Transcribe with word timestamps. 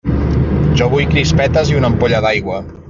Jo 0.79 0.87
vull 0.93 1.07
crispetes 1.13 1.73
i 1.75 1.81
una 1.81 1.91
ampolla 1.95 2.25
d'aigua! 2.27 2.63